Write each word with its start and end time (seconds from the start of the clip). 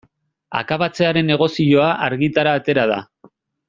Akabatzearen 0.61 1.31
negozioa 1.33 1.93
argitara 2.09 2.59
atera 2.63 2.91
da. 2.97 3.03